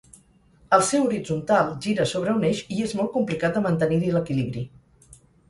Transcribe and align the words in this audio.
Al 0.77 0.85
ser 0.85 1.01
horitzontal 1.01 1.69
gira 1.87 2.07
sobre 2.13 2.33
un 2.39 2.47
eix 2.49 2.63
i 2.77 2.81
és 2.87 2.97
molt 3.01 3.13
complicat 3.19 3.59
de 3.61 3.65
mantenir-hi 3.69 4.11
l'equilibri. 4.19 4.67